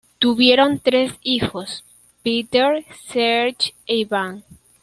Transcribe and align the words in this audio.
Tuvieron 0.17 0.79
tres 0.79 1.13
hijos, 1.21 1.85
Peter, 2.23 2.83
Serge 3.07 3.75
e 3.85 3.97
Ivan. 3.97 4.43